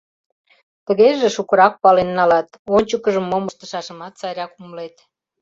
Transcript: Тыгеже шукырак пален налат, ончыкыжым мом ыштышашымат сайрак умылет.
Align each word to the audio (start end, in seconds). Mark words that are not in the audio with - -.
Тыгеже 0.85 1.27
шукырак 1.35 1.73
пален 1.83 2.09
налат, 2.17 2.47
ончыкыжым 2.75 3.25
мом 3.31 3.43
ыштышашымат 3.49 4.13
сайрак 4.19 4.51
умылет. 4.61 4.95